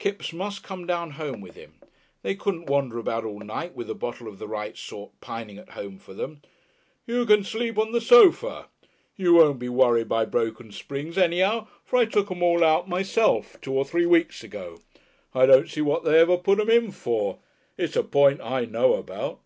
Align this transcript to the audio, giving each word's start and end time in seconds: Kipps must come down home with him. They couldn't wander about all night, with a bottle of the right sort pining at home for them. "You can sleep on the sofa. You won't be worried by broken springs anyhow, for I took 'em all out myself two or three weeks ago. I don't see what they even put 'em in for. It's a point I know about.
Kipps 0.00 0.32
must 0.32 0.64
come 0.64 0.84
down 0.84 1.12
home 1.12 1.40
with 1.40 1.54
him. 1.54 1.74
They 2.22 2.34
couldn't 2.34 2.66
wander 2.66 2.98
about 2.98 3.24
all 3.24 3.38
night, 3.38 3.76
with 3.76 3.88
a 3.88 3.94
bottle 3.94 4.26
of 4.26 4.40
the 4.40 4.48
right 4.48 4.76
sort 4.76 5.12
pining 5.20 5.58
at 5.58 5.68
home 5.78 6.00
for 6.00 6.12
them. 6.12 6.42
"You 7.06 7.24
can 7.24 7.44
sleep 7.44 7.78
on 7.78 7.92
the 7.92 8.00
sofa. 8.00 8.66
You 9.14 9.34
won't 9.34 9.60
be 9.60 9.68
worried 9.68 10.08
by 10.08 10.24
broken 10.24 10.72
springs 10.72 11.16
anyhow, 11.16 11.68
for 11.84 12.00
I 12.00 12.04
took 12.04 12.32
'em 12.32 12.42
all 12.42 12.64
out 12.64 12.88
myself 12.88 13.60
two 13.60 13.74
or 13.74 13.84
three 13.84 14.06
weeks 14.06 14.42
ago. 14.42 14.78
I 15.32 15.46
don't 15.46 15.70
see 15.70 15.82
what 15.82 16.02
they 16.02 16.20
even 16.20 16.38
put 16.38 16.58
'em 16.58 16.68
in 16.68 16.90
for. 16.90 17.38
It's 17.78 17.94
a 17.94 18.02
point 18.02 18.40
I 18.40 18.64
know 18.64 18.94
about. 18.94 19.38